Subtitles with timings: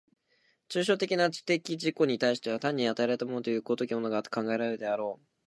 [0.67, 5.25] 抽象的な知的自己に対しては単に与えられたものという如きものが考えられるであろう。